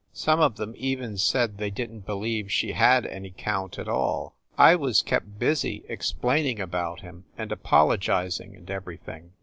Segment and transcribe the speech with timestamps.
[0.13, 4.33] Some of them even said they didn t believe she had any count at all.
[4.57, 9.33] I was kept busy explaining about him, and apologizing and everything.